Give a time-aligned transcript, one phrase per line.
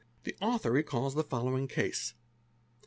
[0.23, 2.15] The author recalls the following case.